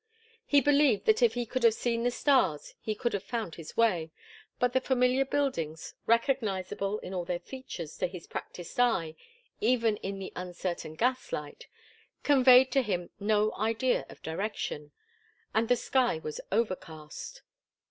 [0.47, 3.77] He believed that if he could have seen the stars he could have found his
[3.77, 4.09] way,
[4.57, 9.13] but the familiar buildings, recognizable in all their features to his practised eye
[9.59, 11.67] even in the uncertain gaslight,
[12.23, 14.91] conveyed to him no idea of direction,
[15.53, 17.43] and the sky was overcast.